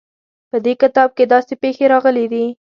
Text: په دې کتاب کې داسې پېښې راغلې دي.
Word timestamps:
په 0.49 0.57
دې 0.65 0.73
کتاب 0.81 1.09
کې 1.17 1.23
داسې 1.33 1.53
پېښې 1.61 1.85
راغلې 1.93 2.25
دي. 2.33 2.45